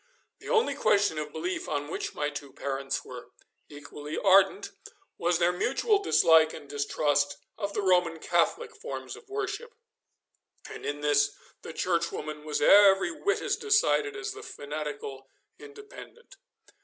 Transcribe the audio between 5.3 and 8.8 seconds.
their mutual dislike and distrust of the Roman Catholic